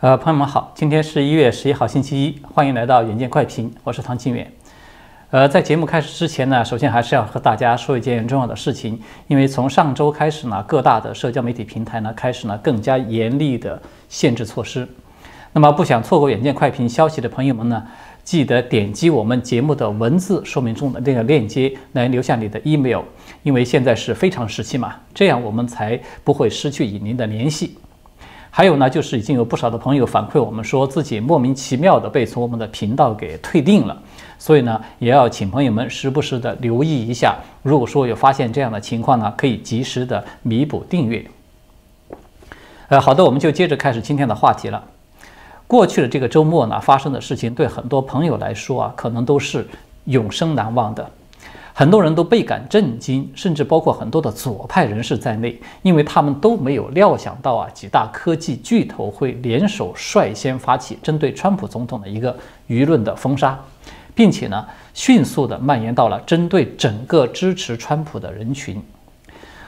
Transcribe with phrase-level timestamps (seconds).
[0.00, 4.52] 呃，朋友们好，今天是一月十一号，星期一，欢迎来到远见快评，我是唐清远。
[5.30, 14.86] 呃，在节目开始之前呢，首先还是要和大家说一件重要的事情，因为从上周开始呢，各大的社交媒体平台呢开始呢更加严厉的限制措施。
[15.54, 17.82] 那么不想错过远见快评消息的朋友们呢，
[18.22, 23.00] 记得点击我们节目的文字说明中的那个链接来留下你的 email，
[23.42, 27.78] 因为现在是非常时期嘛，这样我们才不会失去与您的联系。
[28.56, 33.94] 还有呢，就是已经有不少的朋友反馈我们说自己莫名其妙的被从我们的频道给退订了，
[34.38, 37.36] 所以呢，也要请朋友们时不时的留意一下。
[37.62, 41.22] 如果说有发现这样的情况呢，可以及时的弥补订阅。
[42.88, 44.82] 呃，好的，我们就接着开始今天的话题了。
[45.66, 49.68] 过去的这个周末呢，发生的事情对很多朋友来说啊，可能都是
[50.04, 51.10] 永生难忘的。
[51.78, 62.34] 很多人都倍感震惊，甚至包括很多的左派人士在内，因为他们都没有料想到啊，几大科技巨头会联手率先发起针对川普总统的一个
[62.66, 63.60] 舆论的封杀，
[64.14, 68.82] 并且呢，迅速的蔓延到了针对整个支持川普的人群。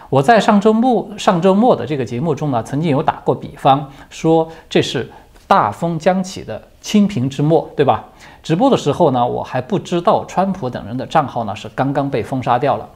[0.09, 5.07] 我在上周末上周末的这个节目中呢，曾经有打过比方，说这是
[5.47, 8.05] 大风将起的清平之末，对吧？
[8.43, 12.89] 直播的时候呢，我还不知道川普等人的账号呢是刚刚被封杀掉了。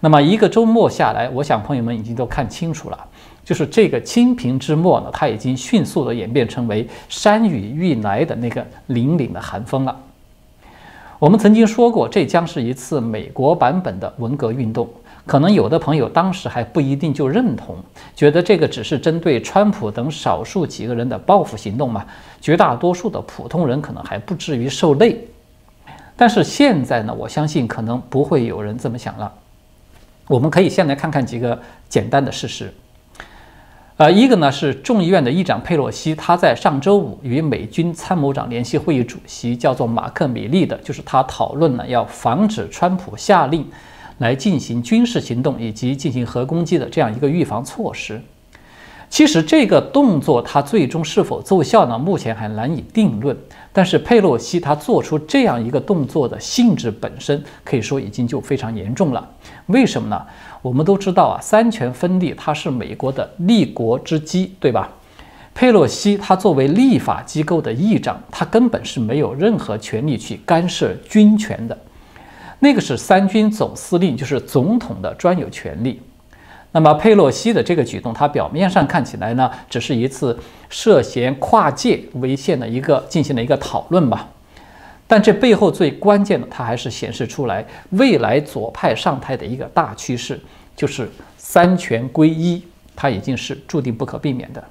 [0.00, 2.98] 那么一个周末下来，我想朋友们已经都看清楚了，
[3.44, 9.96] 就是这个清平之末呢，它已经迅速的演变成为山雨欲来的那个凛凛的寒风了。
[11.18, 14.88] 我们曾经说过，这将是一次美国版本的文革运动。
[15.24, 17.76] 可能有的朋友当时还不一定就认同，
[18.16, 22.04] 觉得这个只是针对川普等少数几个人的报复行动嘛，
[22.40, 25.24] 绝大多数的普通人可能还不至于受累。
[26.16, 29.32] 但是现在呢，我相信可能不会有人这么想了。
[30.26, 32.72] 我们可以先来看看几个简单的事实。
[33.98, 43.64] 呃，一个呢是众议院的议长佩洛西，他在上周五与美军参谋长联席会议主席叫做马克米利的，就是他讨论了要防止川普下令。
[44.22, 48.22] 来进行军事行动以及进行核攻击的这样一个预防措施，
[49.10, 51.98] 其实这个动作它最终是否奏效呢？
[51.98, 53.36] 目前还难以定论。
[53.74, 59.28] 但是佩洛西他做出这样一个动作的性质本身，可以说已经就非常严重了。
[59.66, 60.22] 为什么呢？
[60.60, 64.88] 我们都知道啊，三权分立它是美国的立国之基，对吧？
[65.54, 71.76] 佩洛西他作为立法机构的议长，他根本是没有任何权利去干涉军权的。
[72.62, 76.00] 那个是三军总司令，就是总统的专有权利。
[76.70, 80.38] 那么佩洛西的这个举动，它表面上看起来呢，只是一次
[80.70, 84.28] 涉嫌跨界违宪的一个进行了一个讨论吧。
[85.08, 90.40] 但这背后最关键的，它还是显示出来未来左派上台的一个大趋势，
[90.76, 92.62] 就是三权归一，
[92.94, 94.64] 它已经是注定不可避免的。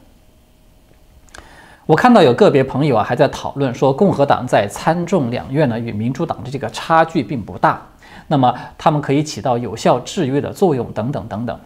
[1.87, 7.81] 我看到有个别朋友啊还在讨论说，共和党在参众两院呢与民主党的这个差距并不大，
[8.27, 11.59] 那么他们可以起到有效制约的作用等等等等。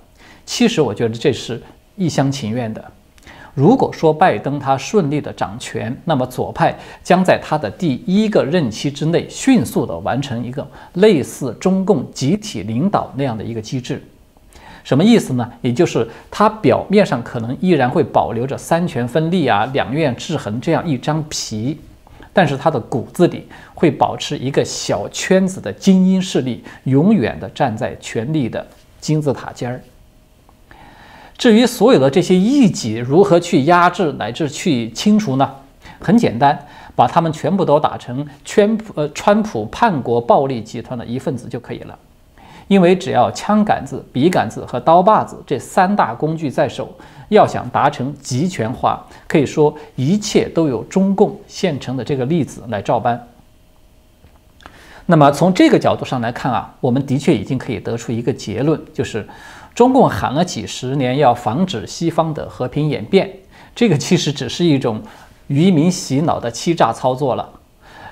[0.45, 1.61] 其实我觉得这是
[1.95, 2.83] 一厢情愿的。
[3.53, 14.01] 如果说拜登他顺利的掌权，那么左派将在他的第一个任期之内迅速的完成一个类似中共集体领导那样的一个机制。
[14.85, 15.51] 什么意思呢？
[15.61, 21.77] 也就是它表面上可能依然会保留着三权分立啊、两院制衡这样一张皮，
[22.31, 28.63] 但是它的骨子里会保持一个小圈子的精英势力，永远的站在权力的
[29.01, 29.81] 金字塔尖儿。
[31.35, 35.51] 至于所有的这些异己如何去压制乃至去清除呢？
[35.99, 41.97] 很简单，把他们全部都打成川普呃川普叛国暴力集团的一份子就可以了。
[42.67, 46.89] 因为只要枪杆子、笔杆子和刀把子这三大工具在手，
[47.29, 53.27] 要想达成集权化，可以说一切都有中共现成的这个例子来照搬。
[55.05, 59.27] 那么从这个角度上来看啊，我们的确已经可以得出一个结论，就是
[59.75, 63.31] 中共喊了几十年要防止西方的和平演变，
[63.75, 64.99] 这个其实只是一种
[65.45, 67.47] 愚民洗脑的欺诈操作了。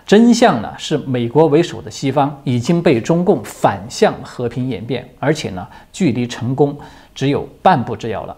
[0.06, 6.78] 真相呢是，美国为首的西方已经被中共反向和平演变，而且呢，距离成功
[7.16, 8.36] 只有半步之遥了。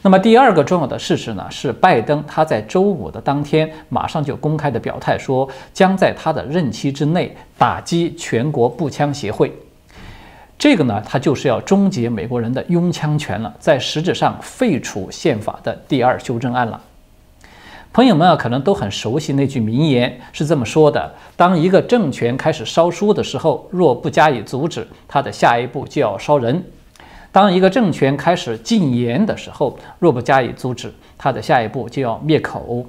[0.00, 9.52] 那么第二个重要的事实呢，是拜登他在周五的当天马上就公开的表态说，将在他的任期之内打击全国步枪协会。
[10.56, 16.80] 这个呢，他就是要终结美国人的拥枪权了，在实质上废除宪法的第二修正案了。
[17.94, 26.64] 朋友们啊，可能都很熟悉那句名言，是这么说的：当一个政权开始烧书的时候，若不加以阻止，它的下一步就要烧人。
[27.30, 32.84] 当一个政权开始禁言的时候，若不加以阻止，它的下一步就要灭口。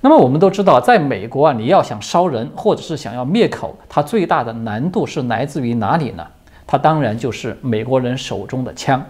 [0.00, 6.26] 那么我们都知道，在美国啊，你要想烧人或者是想要灭口，它最大的难度是来自于哪里呢？
[6.66, 9.00] 它当然就是美国人手中的枪。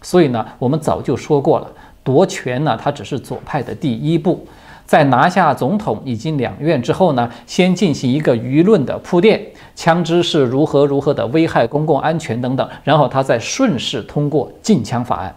[0.00, 1.66] 所以呢，我们早就说过了，
[2.08, 4.46] 夺权呢，它只是左派的第一步。
[4.86, 9.38] 在拿下总统以及两院之后呢，先进行一个舆论的铺垫，
[9.76, 15.34] 枪支是如何如何的危害公共安全等等，然后他再顺势通过禁枪法案。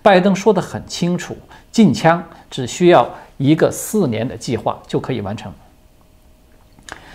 [0.00, 1.36] 拜登说得很清楚，
[1.72, 5.50] 禁枪只需要一个四年的计划就可以完成。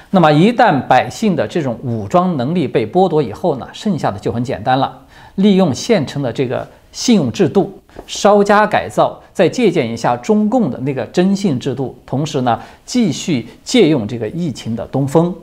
[0.10, 5.00] 那么一旦百姓的这种武装能力被剥夺以后呢，剩下的就很简单了，
[5.36, 7.80] 利用现成的这个信用制度。
[8.08, 15.34] 稍加改造，再借鉴一下中共的那个征信制度，同时呢，继续借用这个疫情的东风，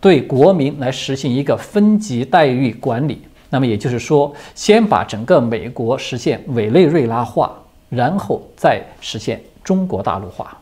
[0.00, 3.22] 对国民来实行一个分级待遇管理。
[3.50, 7.52] 那么也就是说，先把整个美国实现委内瑞拉化，
[7.88, 10.56] 然后再实现中国大陆化。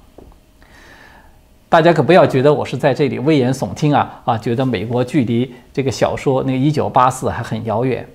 [1.68, 8.08] 大家可不要觉得我是在这里危言耸听啊啊，觉得美国距离这个小说那个一九八四还很遥远。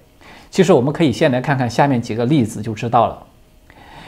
[0.54, 3.18] 其实我们可以先来看看下面几个例子就知道了。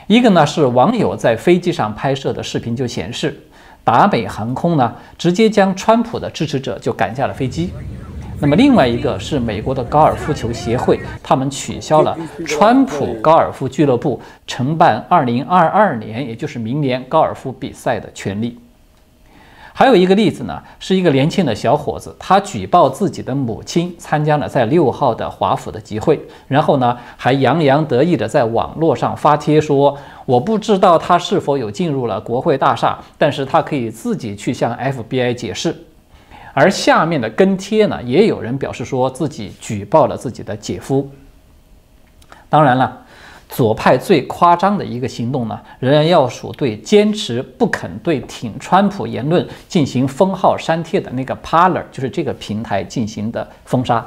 [0.05, 3.35] 一个呢是网友在飞机上拍摄的视频，就显示
[3.83, 7.71] 达美航空呢直接将川普的支持者就赶下了飞机。
[8.39, 12.15] 那么另外一个是美国的高尔夫球协会，他们取消了
[12.45, 18.59] 川普高尔夫俱乐部承办2022年，也就是明年高尔夫比赛的权利。
[19.77, 26.17] 还有一个例子呢，是一个年轻的小伙子，他举报自己的母亲参加了在六号的华府的集会，
[26.47, 35.75] 然后呢，还洋洋得意的在网络上发帖说：“我不知道他是否有进入了国会大厦，但是他可以自己去向 FBI 解释。”
[36.55, 41.11] 而下面的跟帖呢，也有人表示说自己举报了自己的姐夫。
[42.47, 43.01] 当然了。
[43.47, 54.05] 左派最夸张的一个行动呢，仍然要数对坚持不肯对挺川普言论进行封号删帖的那个 Parler，就是这个平台进行的封杀。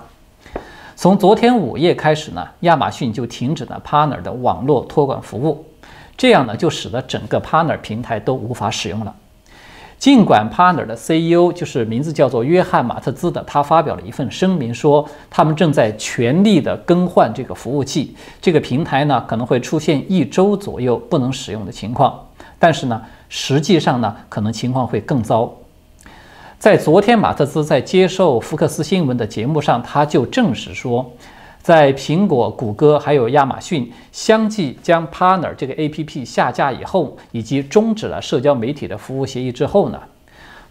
[0.97, 5.65] 从昨天午夜开始呢，亚马逊就停止了 Parler 的网络托管服务，
[6.17, 9.15] 这样呢，就使得整个 Parler 平台都无法使用了。
[9.99, 22.17] 尽管 Partner 的 CEO 就是名字叫做约翰马特兹的，他发表了一份声明说，他们正在全力的更换这个服务器，这个平台呢可能会出现一周左右不能使用的情况，
[22.61, 25.53] 但是呢，实际上呢可能情况会更糟。
[26.61, 31.05] 在昨天，马特兹在接受福克斯新闻的节目上，他就证实说。
[31.69, 40.01] 在苹果、谷歌还有亚马逊相继将 Partner 这个 APP 下架以后，以及终止了社交媒体的服务协议之后呢，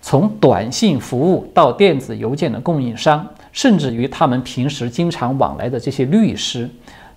[0.01, 6.67] 从短信服务到电子邮件的供应商，甚至于他们平时经常往来的这些律师，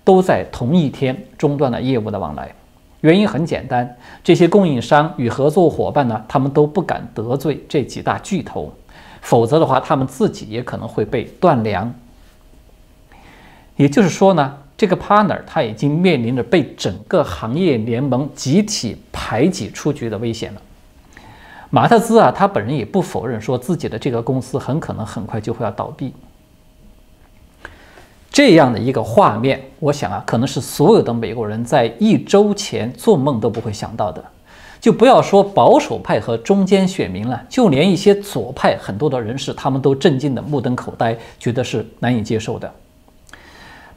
[0.03, 2.53] 都在同一天中断了业务的往来。
[2.99, 8.71] 原因很简单，这些供应商与合作伙伴呢，他们都不敢得罪这几大巨头，
[9.21, 11.91] 否则的话，他们自己也可能会被断粮。
[13.81, 20.61] 也就是说呢，这个 partner 他已经面临着被整个行业联盟集体排挤出局的危险了。
[21.71, 26.13] 马特兹啊，他本人也不否认说自己的这个公司很可能很快就会要倒闭。
[28.29, 34.23] 这样的一个画面，我想啊，可能是所有的美国人在一周前做梦都不会想到的。
[34.79, 42.71] 就不要说保守派和中间选民了，就连一些左派很多的人士，他们都震惊的目瞪口呆，觉得是难以接受的。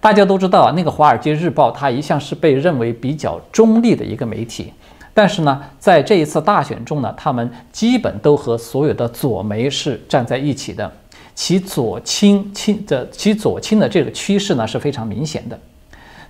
[0.05, 4.71] 大家都知道啊，那个《华尔街日报》它一向是被认为比较中立的一个媒体，
[5.15, 10.93] 但是呢，在这一次大选中呢，他们基本都和所有的左媒是站在一起的，
[11.35, 15.59] 其左倾倾的其左倾的这个趋势呢是非常明显的。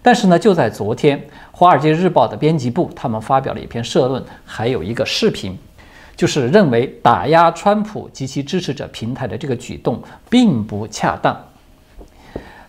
[0.01, 1.19] 但是呢，就在昨天，
[1.51, 5.59] 《华尔街日报》的编辑部他们发表了一篇社论，还有一个视频，
[6.15, 10.01] 就是认为打压川普及其支持者平台的这个举动
[10.31, 11.37] 并不恰当。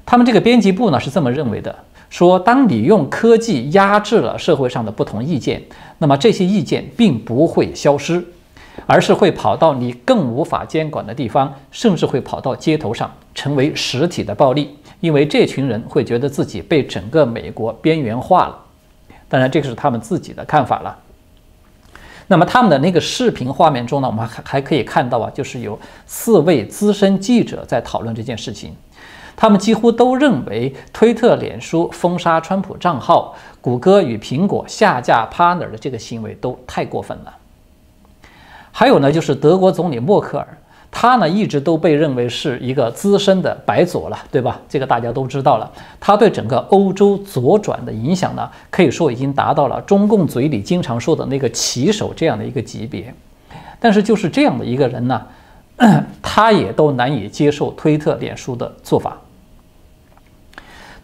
[0.06, 1.76] 他们这个编辑部呢是这么认为的：
[2.10, 5.62] 说当你用科技压制了社会上的不同意见，
[5.98, 8.24] 那么这些意见并不会消失，
[8.86, 14.78] 而是会跑到你更无法监管的地方，甚至会跑到街头上，成为实体的暴力。
[15.02, 18.58] 因为这群人会觉得自己被整个美国边缘化了。
[19.28, 20.98] 当然，这个是他们自己的看法了。
[22.28, 28.76] 那么他们的那个视频画面中呢，我们还还可以看到啊，就是有四位资深记者在讨论这件事情。
[29.36, 37.34] 他们几乎都认为，推特、脸书封杀川普账号，谷歌与苹果下架 Partner 的这个行为都太过分了。
[38.72, 40.48] 还有呢，就是德国总理默克尔，
[40.92, 44.60] 他呢一直都被认为是一个资深的白左了，对吧？
[44.70, 45.70] 这个大家都知道了。
[46.00, 53.14] 他对整个欧洲左转的影响呢，可以说已经达到了中共嘴里经常说的那个旗手这样的一个级别。
[53.80, 55.22] 但是就是这样的一个人呢，
[56.22, 59.18] 他也都难以接受推特、脸书的做法。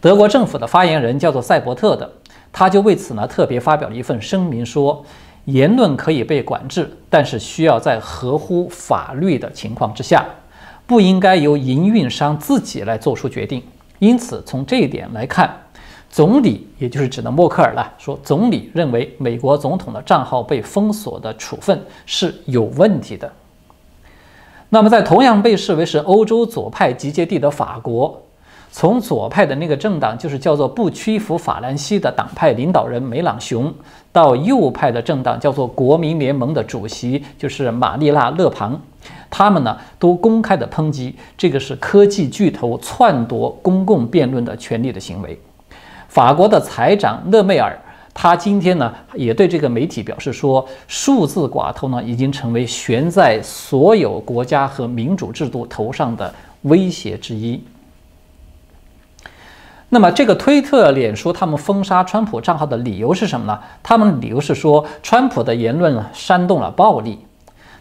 [0.02, 2.12] 德国政府的发言人叫做赛博特的，
[2.52, 5.06] 他就为此呢特别发表了一份声明说。
[5.46, 10.24] 言论可以被管制，但是需要在合乎法律的情况之下，
[10.86, 13.64] 不应该由营运商自己来做出决定。
[13.98, 15.52] 因此，从这一点来看，
[16.12, 23.34] 总理也就是指的默克尔了，说总理认为美国总统的账号被封锁的处分是有问题的。
[24.70, 28.22] 那么，在同样被视为是欧洲左派集结地的法国。
[28.74, 33.72] 从左派的那个政党，就是叫做不屈服法兰西的党派领导人梅朗雄，
[34.14, 38.80] 到右派的政党叫做国民联盟的主席，就是玛丽娜勒庞，
[39.30, 45.38] 他们呢都公开的抨击这个是科技巨头篡夺公共辩论的权利的行为。
[46.08, 47.78] 法国的财长勒梅尔，
[48.14, 57.62] 他今天呢也对这个媒体表示说，数字寡头呢已经成为悬在所有国家和民主制度头上的威胁之一。
[59.94, 63.60] 那么，这个推特、脸书他们封杀川普账号的理由是什么呢？
[63.84, 67.20] 他们理由是说，川普的言论呢煽动了暴力。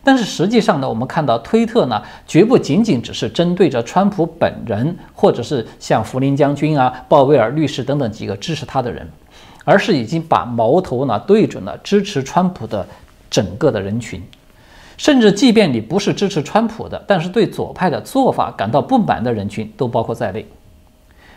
[0.02, 9.08] 但是实际上呢，我们看到推特呢，绝不仅仅只是针对着川普本人，或者是像福林将军啊、鲍威尔律师等等几个支持他的人，
[9.64, 12.84] 而是已经把矛头呢对准了支持川普的
[13.30, 14.20] 整个的人群，
[14.96, 20.44] 甚至即便你不是支持川普的，但是对左派的做法感到不满的人群都包括在内。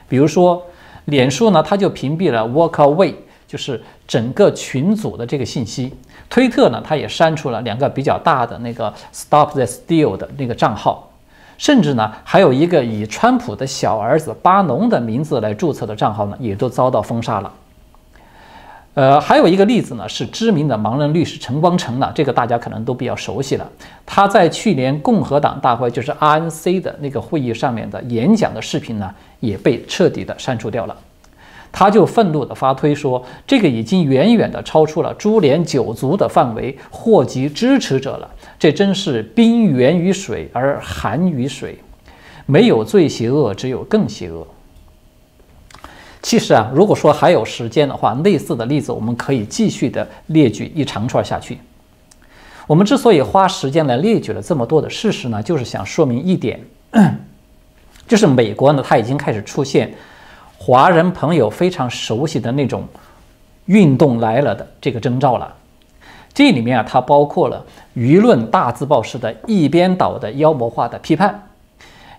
[0.08, 0.64] 比如说，
[1.06, 3.16] 脸书呢，它就屏蔽了 Walk Away，
[3.48, 5.94] 就是整个群组的这个信息。
[6.30, 11.10] 推特呢，它也删除了两个比较大的那个 Stop the Steal 的那个账号，
[11.58, 17.52] 甚至呢，还有一个以川普的小儿子巴农的名字来注册的账号呢，也都遭到封杀了。
[18.96, 23.68] 呃，还有一个例子呢，是知名的盲人律师陈光诚呢，这个大家可能都比较熟悉了。
[24.06, 30.96] 他在去年共和党大会，就是 RNC 的那个会议上面的演讲的视频呢，也被彻底的删除掉了。
[31.72, 38.30] 他就愤怒的发推说，这个已经远远的超出了株连九族的范围，祸及支持者了。
[38.60, 41.76] 这真是冰源于水而寒于水，
[42.46, 44.46] 没有最邪恶，只有更邪恶。
[46.24, 51.60] 其实啊，如果说还有时间的话，类似的例子我们可以继续的列举一长串下去。
[52.66, 56.58] 我们之所以花时间来列举了这么多的事实呢，就是想说明一点，
[58.08, 59.94] 就是美国呢，它已经开始出现
[60.58, 62.88] 华人朋友非常熟悉的那种
[63.66, 65.54] 运动来了的这个征兆了。
[66.34, 67.64] 这里面啊，它包括了
[67.98, 71.50] 舆论大字报式的一边倒的妖魔化的批判。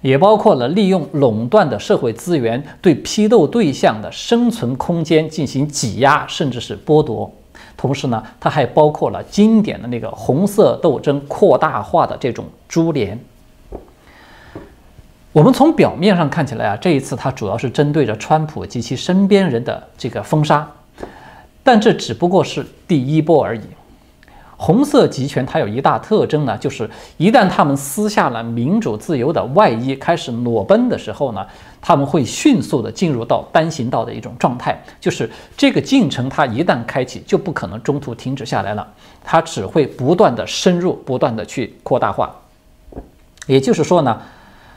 [0.05, 7.33] 也包括了利用垄断的社会资源对批斗对象的生存空间进行挤压，甚至是剥夺。
[7.75, 13.19] 同时呢，它还包括了经典的那个红色斗争扩大化的这种株连。
[15.33, 20.71] 我们从表面上看起来啊，这一次它主要是针对着川普及其身边人的这个封杀，
[21.63, 23.63] 但这只不过是第一波而已。
[24.57, 31.45] 红色集权它有一大特征呢，就是一旦他们撕下了民主自由的外衣，开始裸奔的时候呢，
[31.81, 38.87] 他们会迅速的进入到单行道的一种状态，就是这个进程它一旦开启，就不可能中途停止下来了，
[39.25, 42.35] 它只会不断的深入，不断的去扩大化。
[43.47, 44.23] 也就是说呢，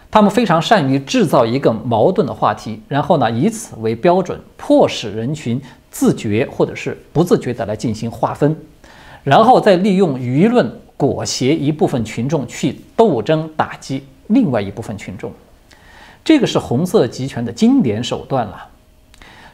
[0.10, 8.54] 他们非常善于制造一个矛盾的话题，然后呢，以此为标准，迫使人群自觉或者是不自觉的来进行划分。
[9.28, 15.30] 然后再利用舆论裹挟一部分群众去斗争打击另外一部分群众，
[16.24, 18.66] 这个是红色集权的经典手段了。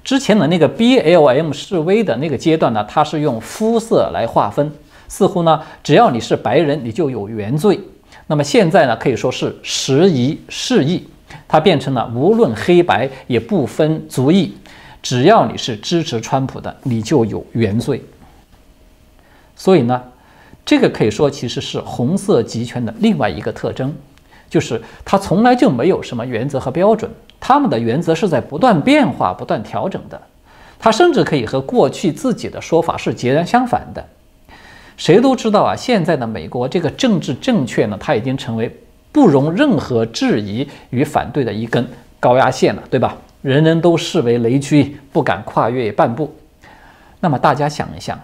[0.03, 4.71] 之前的那个 BLM 示威的那个阶段呢，它是用肤色来划分，
[5.07, 7.79] 似乎呢只要你是白人，你就有原罪。
[8.27, 11.03] 那么现在呢，可以说是时移世易，
[11.47, 14.53] 它变成了无论黑白也不分族裔，
[15.01, 17.99] 只要你是支持川普的，你就有原罪。
[19.55, 20.01] 所以呢，
[20.65, 23.93] 这个可以说其实是红色集权的另外一个特征，
[24.49, 30.21] 就是它从来就没有什么原则和标准，他们的原则是在不断变化、不断调整的，
[30.79, 34.05] 它甚至可以和过去自己的说法是截然相反的。
[34.95, 38.71] 谁都知道啊，现在的美国这个政治正确呢，它已经成为
[39.11, 41.87] 不容任何质疑与反对的一根
[42.19, 43.17] 高压线了，对吧？
[43.41, 46.33] 人人都视为雷区，不敢跨越半步。
[47.19, 48.19] 那么大家想一想。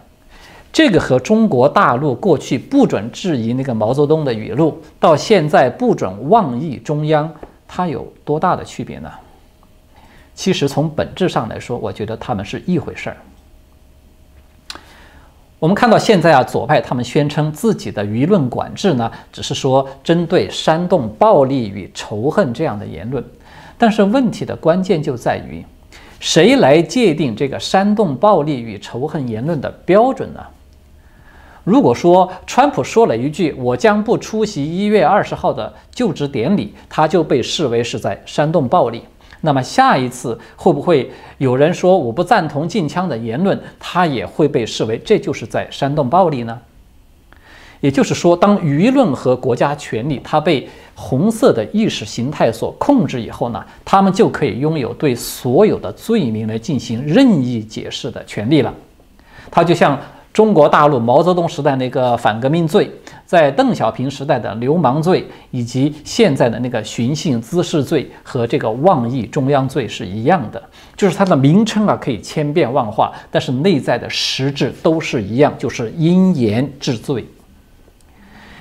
[0.72, 7.30] 这个和中国大陆过去不准质疑那个毛泽东的语录，到现在不准妄议中央，
[7.68, 9.12] 它有多大的区别呢？
[10.36, 13.18] 其实从本质上来说，我觉得他们是一回事儿。
[15.58, 23.22] 我们看到现在啊，左派他们宣称自己的舆论管制呢，只是说针对煽动暴力与仇恨这样的言论，
[23.78, 25.66] 但是问题的关键就在于，
[26.22, 30.40] 谁来界定这个煽动暴力与仇恨言论的标准呢？
[31.70, 39.04] 如果说川普说了一句“我将不出席一月二十号的就职典礼”，他就被视为是在煽动暴力。
[39.42, 46.60] 那么下一次会不会有人说我不赞同禁枪的言论，他也会被视为这就是在煽动暴力呢？
[47.82, 58.74] 也就是说，当舆论和国家权力它被红色的意识形态所控制以后呢，他们就可以拥有对所有的罪名来进行任意解释的权利了。
[59.52, 59.96] 它就像。
[60.32, 62.90] 中国大陆毛泽东时代那个反革命罪，
[63.26, 70.62] 在邓小平时代的流氓罪，以及现在的那个寻衅滋事罪和这个妄议中央罪是一样的，
[70.96, 77.26] 就是它的名称啊可以千变万化，但是内在的实质都是一样，就是因言治罪。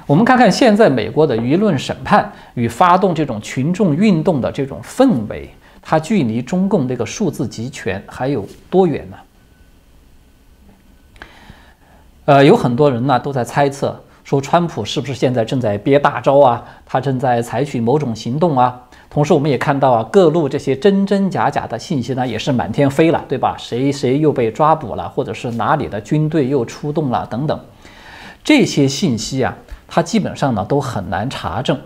[0.07, 5.49] 我们看看现在美国的舆论审判与发动这种群众运动的这种氛围，
[5.83, 9.17] 它距离中共这个数字集权还有多远呢？
[12.29, 16.63] 呃，有很多人呢都在猜测，说川普是不是现在正在憋大招啊？
[16.85, 18.83] 他正在采取某种行动啊？
[19.09, 23.57] 同时，我们也看到啊，各路这些真真假假的信息呢，也是满天飞了，对吧？
[23.59, 27.59] 谁谁又被抓捕了，或者是哪里的军队又出动了等等，
[28.45, 29.57] 这些信息啊，
[29.87, 31.81] 它基本上呢都很难查证。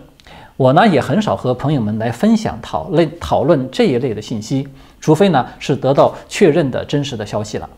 [0.57, 4.67] 我呢也很少和朋友们来分享讨论讨论这一类的信息，
[4.99, 7.69] 除非呢是得到确认的真实的消息了。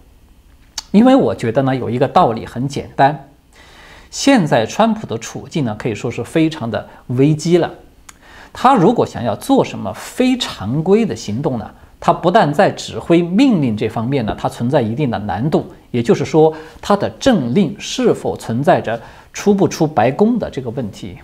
[0.91, 3.27] 因为我觉得呢，有一个道理很简单，
[4.09, 7.71] 现在川普的处境呢可以说是非常的危机了。
[8.53, 19.01] 他如果想要做什么非常规的行动呢，他不但在指挥命令这方面呢，它存在一定的难度，也就是说，他的政令是否存在着
[19.33, 21.17] 出不出白宫的这个问题。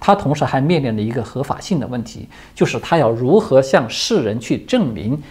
[0.00, 5.22] 他同时还面临着一个合法性的问题，就是他要如何向世人去证明。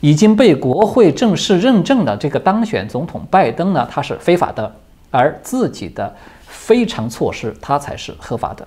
[0.00, 4.74] 已经被国会正式认证的这个当选总统拜登呢，他是非法的，
[5.10, 6.14] 而自己的
[6.46, 8.66] 非常措施他才是合法的。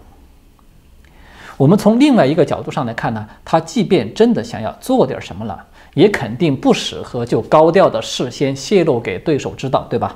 [1.57, 5.61] 我们从另外一个角度上来看呢，他即便真的想要做点什么了，
[5.93, 10.15] 也肯定不适合就高调的事先泄露给对手知道，对吧？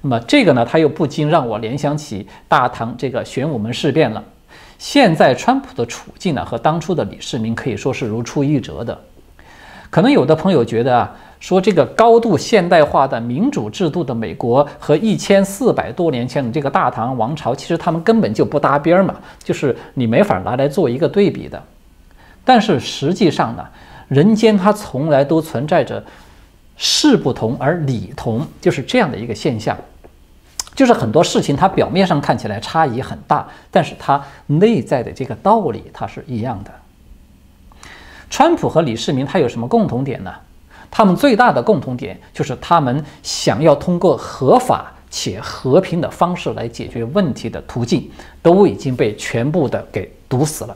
[0.00, 4.22] 那么这个呢，他又不禁让我联想起大唐这个玄武门事变了。
[4.78, 8.96] 现在川普的处境呢，和当初的李世民可以说是如出一辙的。
[9.92, 21.62] 可能有的朋友觉得啊，说这个高度现代化的民主制度的美国和一千四百多年前的这个大唐王朝，其实他们根本就不搭边儿嘛，就是你没法拿来做一个对比的。
[22.42, 23.62] 但是实际上呢，
[24.08, 26.02] 人间它从来都存在着
[26.78, 29.76] 事不同而理同，就是这样的一个现象，
[30.74, 36.70] 就是很多事情它表面上看起来差异很大，但是它内在的这个道理它是一样的。
[38.32, 40.32] 川普和李世民他有什么共同点呢？
[40.90, 50.74] 他们最大的共同点就是他们想要通过合法且和平的方式来解决问题的途径都已经被全部的给堵死了。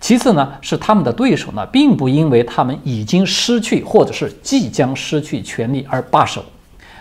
[0.00, 6.44] 其次呢，是他们的对手呢，并不因为他们已经失去或者是即将失去权力而罢手，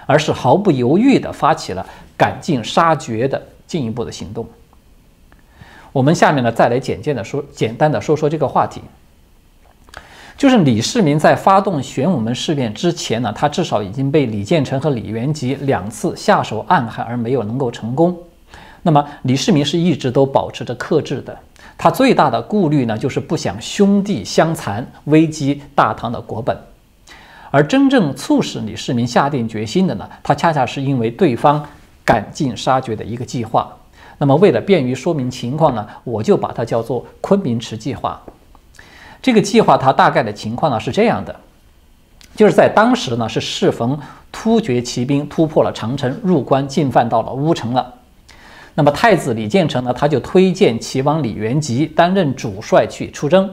[0.06, 1.84] 而是毫不犹豫地发起了
[2.16, 4.48] 赶尽杀绝的进一步的行动。
[5.92, 8.82] 我们下面呢，再来简简的说，简单的说说这个话题。
[10.38, 18.14] 就是李世民在发动玄武门事变之前呢，他至少已经被李建成和李元吉两次下手暗害而没有能够成功。
[18.84, 21.38] 那么李世民是一直都保持着克制的，
[21.78, 26.56] 他最大的顾虑呢，就是不想兄弟相残，危及大唐的国本。
[27.50, 31.66] 而真正促使李世民下定决心的呢，他恰恰是因为对方
[32.04, 33.74] 赶尽杀绝的一个计划。
[34.18, 38.22] 那么为了便于说明情况呢，我就把它叫做昆明池计划。
[39.26, 41.36] 这个计划它大概的情况呢是这样的，
[42.36, 44.00] 就是在当时呢是适逢
[44.32, 47.92] 突厥骑兵突破了长城，入关进犯到了乌城了。
[48.76, 53.50] 那么太子李建成呢他就推荐齐王李元吉担任主帅去出征。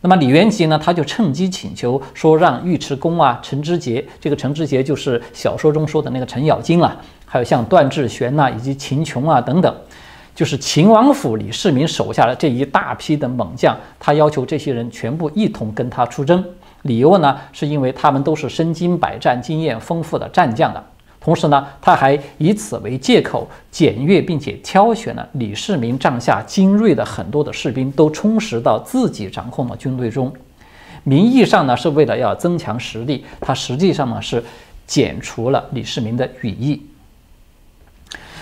[0.00, 9.76] 那么李元吉呢他就趁机请求说让尉迟恭啊、陈知节，这个陈知节就是小说中说的那个程咬金啊，还有像段志玄呐以及秦琼啊等等。
[10.36, 16.44] 就是秦王府李世民手下的这一大批的猛将，他要求这些人全部一同跟他出征。
[16.82, 20.84] 理由呢，是因为他们都是身经百战、经验丰富的战将了。
[21.18, 30.30] 同时呢，他还以此为借口检阅并且挑选了李世民帐下精锐的很多的士兵，都充实到自己掌控的军队中。
[31.02, 34.44] 名义上呢是为了要增强实力，他实际上呢是
[34.86, 36.82] 剪除了李世民的羽翼。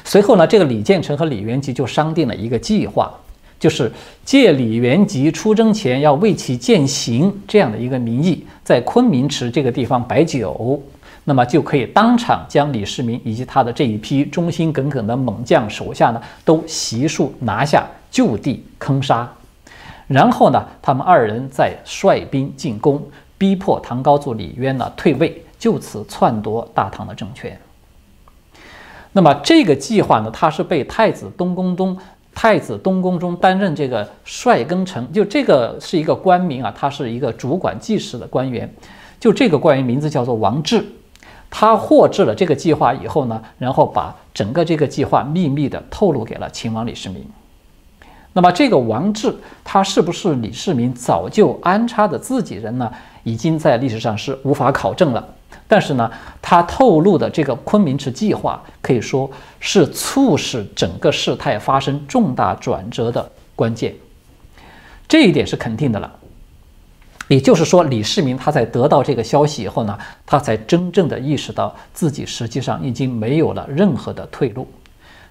[0.05, 3.13] 随后呢，这个李建成和李元吉就商定了一个计划，
[3.59, 3.91] 就是
[4.25, 10.81] 借李元吉出征前要为其饯行这样的一个名义，在昆明池这个地方摆酒。
[11.27, 19.27] 那么就可以当场将李世民以及他的这一批忠心耿耿的猛将手下呢，都悉数拿下，就地坑杀。
[20.07, 23.03] 然后呢，他们二人再率兵进攻，
[23.39, 27.59] 逼迫唐高祖李渊呢退位，就此篡夺大唐的政权。
[29.17, 31.97] 那么这个计划呢，他是被太子东宫中
[32.35, 38.69] 太子东宫中担任这个帅庚臣，就这个是一个官名啊，他是一个主管祭祀的官员，
[39.21, 40.85] 就这个官员名字叫做王志。
[41.49, 47.25] 他获知了这个计划以后呢，然后把整个这个计划秘密的透露给了秦王李世民。
[48.33, 52.93] 那么这个王志，他是不是李世民早就安插的自己人呢？
[53.23, 55.25] 已经在历史上是无法考证了。
[55.67, 63.95] 但是呢，他透露的这个昆明池计划，可以说是促使整个事态发生重大转折的关键。
[65.07, 66.13] 这一点是肯定的了。
[67.29, 74.69] 也就是说，李世民他在得到这个消息以后呢，他才真正的意识到自己实际上已经没有了任何的退路。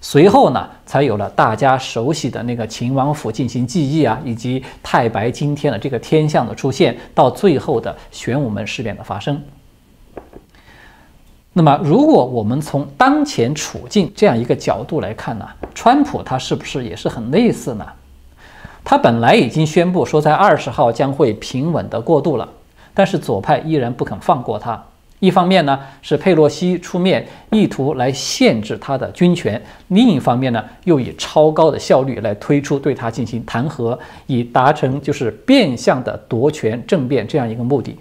[0.02, 9.40] 随后呢，才有了大家熟悉的那个秦王府进行记忆啊，以及太白今天的这个天象的出现，到最后的玄武门事变的发生。
[11.56, 17.86] 那么，如果我们从当前处境这样一个角度来看呢，川普他是不是也是很类似呢？
[18.84, 22.50] 他本来已经宣布说，在二十号将会平稳的过渡了，
[22.94, 24.84] 但是左派依然不肯放过他。
[25.20, 29.58] 一方面呢，是佩洛西出面意图来限制他的军权；
[29.89, 37.96] 另一方面呢，又以超高的效率来推出对他进行弹劾，以达成就是变相的夺权政变这样一个目的。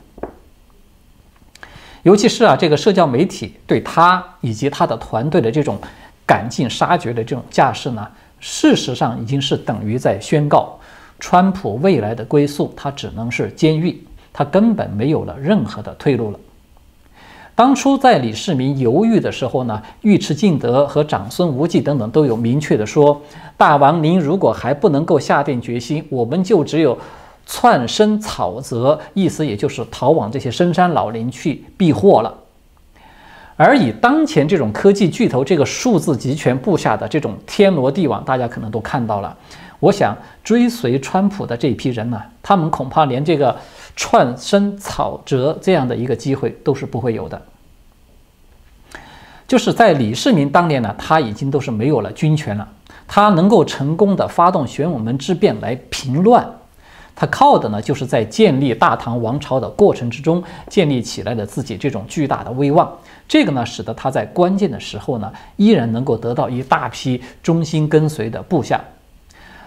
[2.02, 5.78] 尤其是啊，这个社交媒体对他以及他的团队的这种
[6.26, 8.06] 赶尽杀绝的这种架势呢。
[8.40, 10.76] 事实上，已经是等于在宣告，
[11.20, 16.38] 川普未来的归宿，他只能是监狱，他根本没有了任何的退路了。
[17.54, 23.22] 当初在李世民犹豫的时候呢，尉迟敬德和长孙无忌等等都有明确的说
[23.56, 26.98] ：“大王，您如果还不能够下定决心，我们就只有
[27.46, 32.34] 窜身草泽，意思也就是逃往这些深山老林去避祸了。”
[33.56, 39.36] 而以当前这种科技巨头这个数字集权布下的这种天罗地网，大家可能都看到了。
[39.78, 43.54] 我想追随川普的这批人呢，他们恐怕连这个
[43.94, 47.40] 窜身草泽这样的一个机会都是不会有的。
[49.46, 52.66] 就是在李世民当年呢，他已经都是没有了军权了，
[53.06, 56.48] 他能够成功的发动玄武门之变来平乱。
[57.14, 62.90] 他靠的呢，就是在建立大唐王朝的过程之中建立起来的自己这种巨大的威望。
[63.28, 68.80] 这个呢，使得他在关键的时候呢，依然能够得到一大批忠心跟随的部下。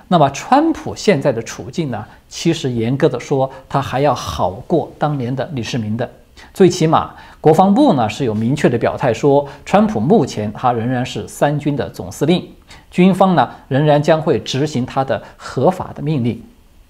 [0.07, 6.07] 那么，川普现在的处境呢，其实严格的说，他还要好过当年的李世民的。
[6.53, 12.47] 最起码，国防部呢是有明确的表态说，川普目前他仍然是三军的总司令，
[12.91, 16.39] 军方呢仍然将会执行他的合法的命令。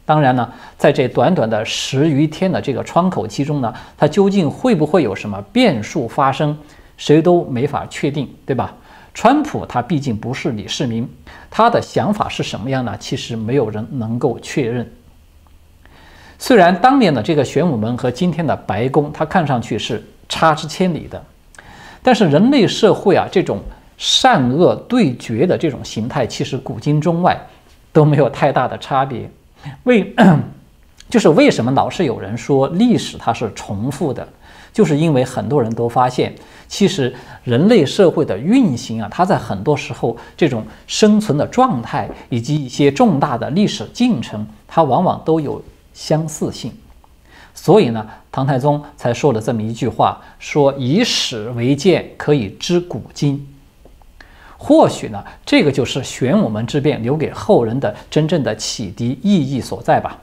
[0.05, 6.55] 当然呢，在这短短的十余天的这个窗口期中呢，它究竟会不会有什么变数发生，
[6.95, 8.73] 谁都没法确定，对吧？
[9.15, 11.09] 川普他毕竟不是李世民，
[11.49, 12.95] 他的想法是什么样呢？
[12.99, 14.91] 其实没有人能够确认。
[16.37, 21.23] 虽然当年的这个玄武门和今天的白宫，它看上去是差之千里的，
[22.03, 23.59] 但是人类社会啊，这种
[23.97, 27.39] 善恶对决的这种形态，其实古今中外
[27.93, 29.31] 都没有太大的差别。
[29.83, 30.13] 为，
[31.09, 34.27] 就是为什么老是有人说历史它是重复的，
[34.73, 36.33] 就是因为很多人都发现，
[36.67, 46.71] 其实人类社会的运行啊，它在很多时候这种生存的状态以及一些重大的历史进程，它往往都有相似性。
[47.53, 53.47] 所以呢，唐太宗才说了这么一句话：说以史为鉴，可以知古今。
[54.67, 60.17] 或许呢，这个就是玄武门之变留给后人的真正的启迪意义所在吧。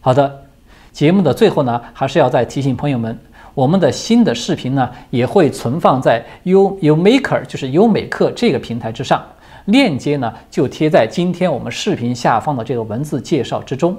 [0.00, 0.42] 好的，
[0.90, 3.18] 节目的最后呢，还是要再提醒朋友们，
[3.52, 9.22] 我们的新的视频呢也会存放在 U U Maker，就是优美课这个平台之上，
[9.66, 13.94] 链接呢就贴在今天我们视频下方的这个文字介绍之中。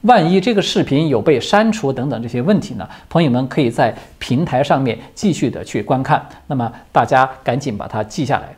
[0.00, 6.28] 万一这个视频有被删除等等这些问题呢，朋友们可以在平台上面继续的去观看。
[6.48, 8.48] 那么大家赶紧把它记下来。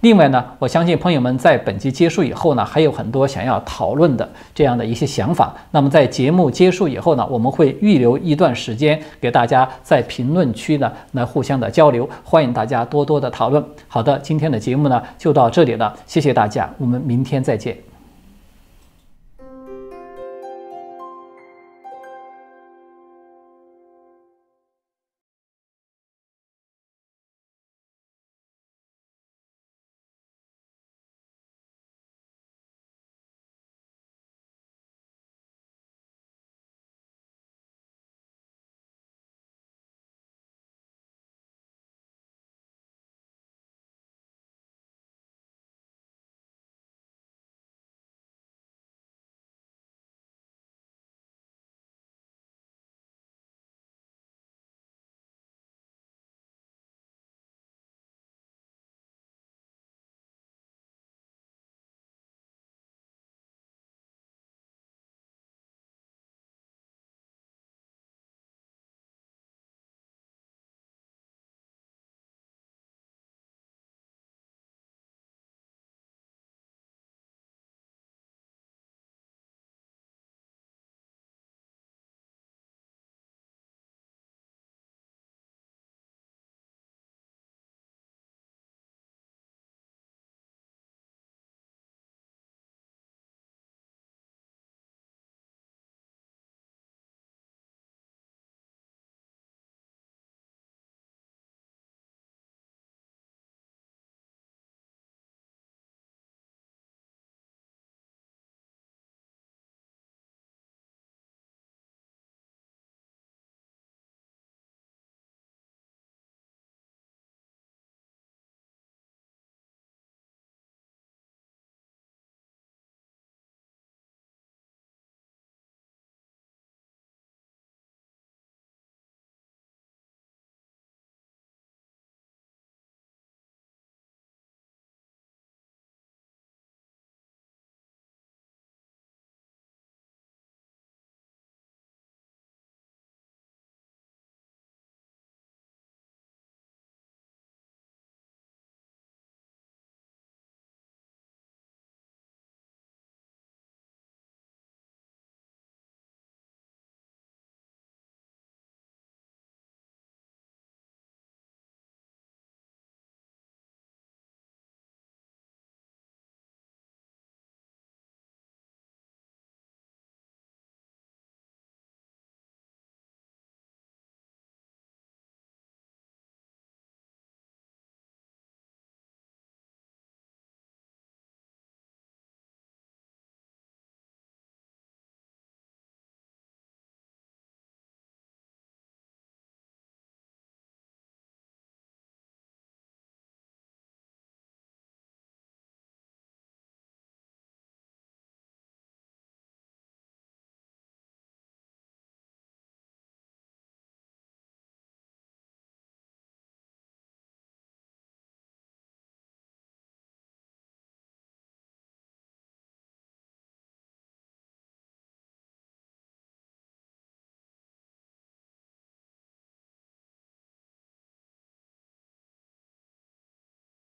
[0.00, 5.54] 另外呢，我相信朋友们在本集结束以后呢，还有很多想要讨论的这样的一些想法。
[5.70, 13.64] 那么在节目结束以后呢，我们会预留一段时间给大家在评论区呢来互相的交流，欢迎大家多多的讨论。
[13.88, 17.95] 好的，今天的节目呢就到这里了，谢谢大家，我们明天再见。